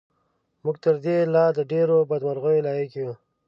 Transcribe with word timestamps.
موږ 0.63 0.75
تر 0.85 0.95
دې 1.05 1.17
د 1.25 1.29
لا 1.33 1.45
ډېرې 1.71 1.97
بدمرغۍ 2.09 2.57
لایق 2.65 2.91
یو. 3.01 3.11